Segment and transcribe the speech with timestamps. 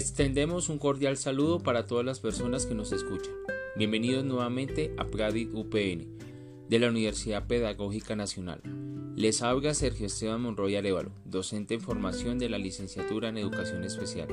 [0.00, 3.34] Extendemos un cordial saludo para todas las personas que nos escuchan.
[3.76, 6.16] Bienvenidos nuevamente a Pradit UPN
[6.70, 8.62] de la Universidad Pedagógica Nacional.
[9.14, 14.28] Les habla Sergio Esteban Monroy Arevalo, docente en formación de la licenciatura en Educación Especial,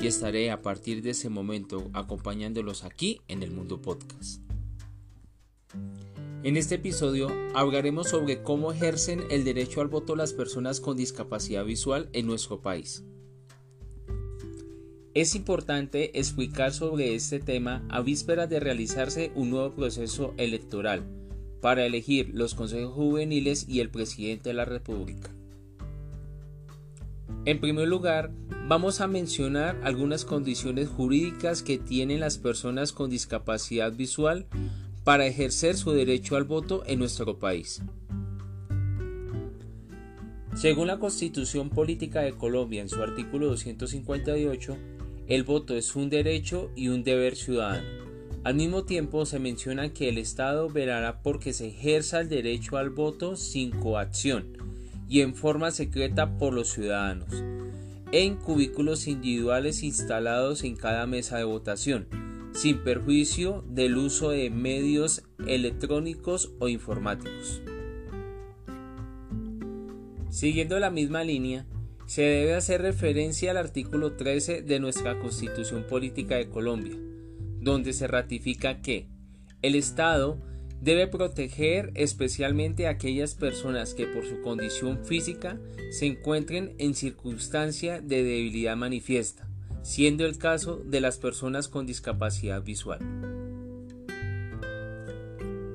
[0.00, 4.40] y estaré a partir de ese momento acompañándolos aquí en el Mundo Podcast.
[6.44, 11.64] En este episodio hablaremos sobre cómo ejercen el derecho al voto las personas con discapacidad
[11.64, 13.02] visual en nuestro país.
[15.12, 21.02] Es importante explicar sobre este tema a vísperas de realizarse un nuevo proceso electoral
[21.60, 25.30] para elegir los consejos juveniles y el presidente de la República.
[27.44, 28.30] En primer lugar,
[28.68, 34.46] vamos a mencionar algunas condiciones jurídicas que tienen las personas con discapacidad visual
[35.02, 37.82] para ejercer su derecho al voto en nuestro país.
[40.54, 44.76] Según la Constitución Política de Colombia en su artículo 258,
[45.30, 47.86] el voto es un derecho y un deber ciudadano.
[48.42, 52.90] Al mismo tiempo se menciona que el Estado velará porque se ejerza el derecho al
[52.90, 54.56] voto sin coacción
[55.08, 57.44] y en forma secreta por los ciudadanos,
[58.10, 62.08] en cubículos individuales instalados en cada mesa de votación,
[62.52, 67.62] sin perjuicio del uso de medios electrónicos o informáticos.
[70.28, 71.66] Siguiendo la misma línea,
[72.10, 76.96] se debe hacer referencia al artículo 13 de nuestra Constitución Política de Colombia,
[77.60, 79.06] donde se ratifica que
[79.62, 80.42] el Estado
[80.80, 85.60] debe proteger especialmente a aquellas personas que por su condición física
[85.92, 89.48] se encuentren en circunstancia de debilidad manifiesta,
[89.82, 92.98] siendo el caso de las personas con discapacidad visual.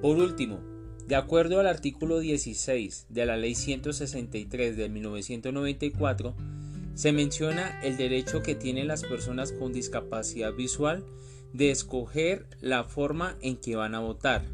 [0.00, 0.71] Por último,
[1.08, 6.34] de acuerdo al artículo 16 de la Ley 163 de 1994,
[6.94, 11.04] se menciona el derecho que tienen las personas con discapacidad visual
[11.52, 14.44] de escoger la forma en que van a votar,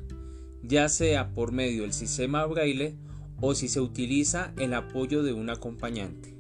[0.63, 2.97] ya sea por medio del sistema braille
[3.41, 6.35] o si se utiliza el apoyo de un acompañante.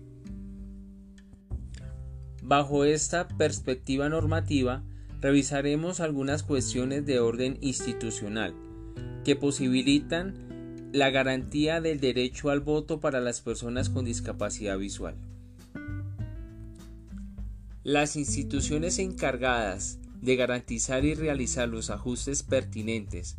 [2.42, 4.82] Bajo esta perspectiva normativa,
[5.20, 8.54] revisaremos algunas cuestiones de orden institucional,
[9.24, 10.34] que posibilitan
[10.92, 15.14] la garantía del derecho al voto para las personas con discapacidad visual.
[17.84, 23.36] Las instituciones encargadas de garantizar y realizar los ajustes pertinentes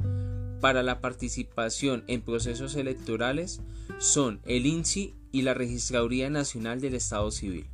[0.61, 3.61] para la participación en procesos electorales
[3.97, 7.65] son el INSI y la Registraduría Nacional del Estado Civil.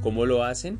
[0.00, 0.78] ¿Cómo lo hacen?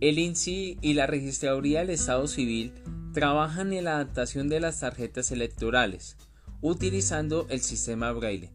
[0.00, 2.72] El INSI y la Registraduría del Estado Civil
[3.18, 6.16] trabajan en la adaptación de las tarjetas electorales,
[6.60, 8.52] utilizando el sistema braille,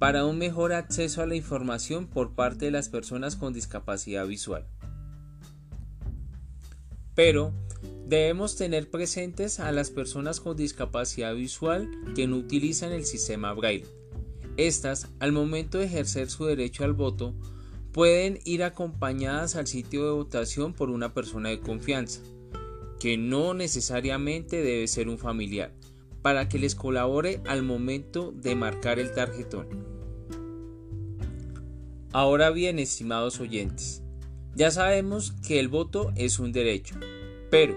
[0.00, 4.66] para un mejor acceso a la información por parte de las personas con discapacidad visual.
[7.14, 7.54] Pero
[8.04, 13.86] debemos tener presentes a las personas con discapacidad visual que no utilizan el sistema braille.
[14.56, 17.36] Estas, al momento de ejercer su derecho al voto,
[17.92, 22.20] pueden ir acompañadas al sitio de votación por una persona de confianza,
[23.02, 25.72] que no necesariamente debe ser un familiar,
[26.22, 29.66] para que les colabore al momento de marcar el tarjetón.
[32.12, 34.04] Ahora bien, estimados oyentes,
[34.54, 36.94] ya sabemos que el voto es un derecho,
[37.50, 37.76] pero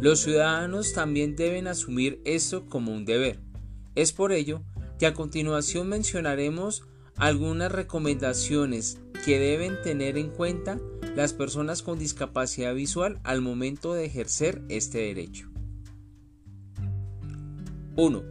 [0.00, 3.38] los ciudadanos también deben asumir esto como un deber.
[3.94, 4.62] Es por ello
[4.98, 6.84] que a continuación mencionaremos
[7.16, 10.80] algunas recomendaciones que deben tener en cuenta
[11.16, 15.48] las personas con discapacidad visual al momento de ejercer este derecho.
[17.96, 18.22] 1.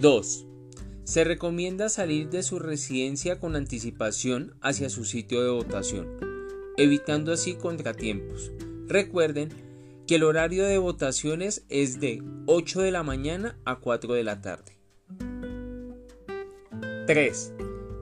[0.00, 0.46] 2.
[1.02, 6.06] Se recomienda salir de su residencia con anticipación hacia su sitio de votación,
[6.76, 8.52] evitando así contratiempos.
[8.86, 9.69] Recuerden
[10.10, 14.40] que el horario de votaciones es de 8 de la mañana a 4 de la
[14.40, 14.76] tarde.
[17.06, 17.54] 3.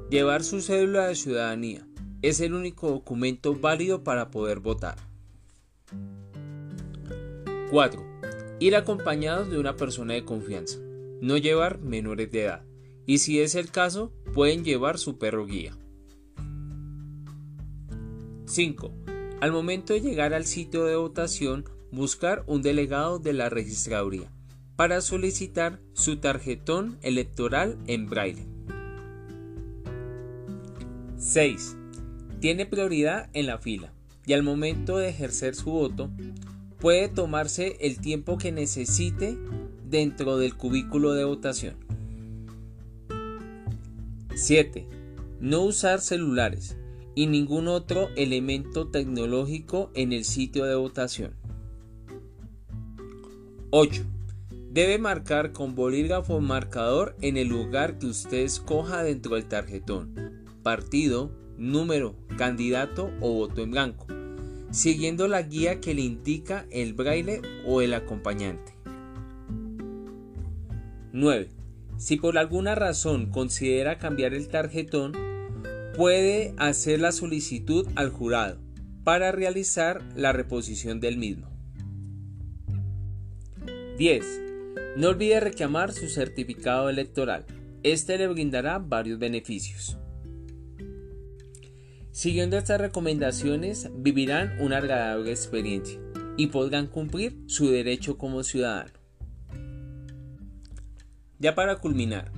[0.09, 1.87] Llevar su cédula de ciudadanía.
[2.23, 4.97] Es el único documento válido para poder votar.
[7.71, 8.03] 4.
[8.59, 10.79] Ir acompañados de una persona de confianza.
[11.21, 12.65] No llevar menores de edad.
[13.05, 15.77] Y si es el caso, pueden llevar su perro guía.
[18.47, 18.95] 5.
[19.43, 24.31] Al momento de llegar al sitio de votación, buscar un delegado de la registraduría
[24.77, 28.47] para solicitar su tarjetón electoral en braille.
[31.17, 31.77] 6.
[32.41, 33.93] Tiene prioridad en la fila,
[34.25, 36.11] y al momento de ejercer su voto,
[36.79, 39.37] puede tomarse el tiempo que necesite
[39.85, 41.75] dentro del cubículo de votación.
[44.35, 44.87] 7.
[45.41, 46.77] No usar celulares
[47.17, 51.38] y ningún otro elemento tecnológico en el sitio de votación.
[53.71, 54.03] 8.
[54.71, 61.31] Debe marcar con bolígrafo marcador en el lugar que usted escoja dentro del tarjetón, partido,
[61.59, 64.07] número, candidato o voto en blanco,
[64.71, 68.73] siguiendo la guía que le indica el braille o el acompañante.
[71.13, 71.51] 9.
[71.99, 75.13] Si por alguna razón considera cambiar el tarjetón,
[75.95, 78.59] puede hacer la solicitud al jurado
[79.05, 81.58] para realizar la reposición del mismo.
[83.99, 84.25] 10.
[84.97, 87.45] No olvide reclamar su certificado electoral.
[87.83, 89.99] Este le brindará varios beneficios.
[92.13, 95.99] Siguiendo estas recomendaciones, vivirán una agradable experiencia
[96.37, 98.93] y podrán cumplir su derecho como ciudadano.
[101.41, 102.31] Ya para culminar,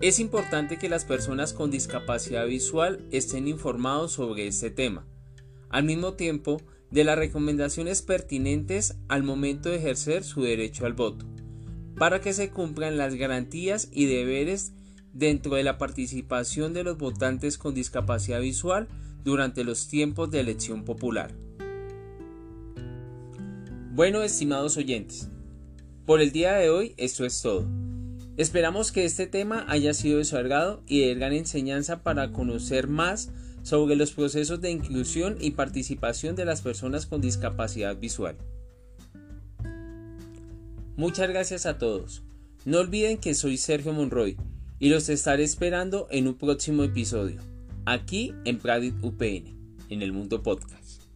[0.00, 5.06] es importante que las personas con discapacidad visual estén informados sobre este tema,
[5.68, 11.26] al mismo tiempo de las recomendaciones pertinentes al momento de ejercer su derecho al voto,
[11.96, 14.72] para que se cumplan las garantías y deberes
[15.12, 18.88] dentro de la participación de los votantes con discapacidad visual
[19.24, 21.34] durante los tiempos de elección popular.
[23.92, 25.28] Bueno, estimados oyentes,
[26.06, 27.68] por el día de hoy esto es todo.
[28.36, 33.30] Esperamos que este tema haya sido desargado y de gran enseñanza para conocer más
[33.62, 38.36] sobre los procesos de inclusión y participación de las personas con discapacidad visual.
[40.96, 42.22] Muchas gracias a todos.
[42.64, 44.36] No olviden que soy Sergio Monroy
[44.78, 47.40] y los estaré esperando en un próximo episodio,
[47.84, 49.54] aquí en Pradit UPN,
[49.90, 51.07] en el Mundo Podcast.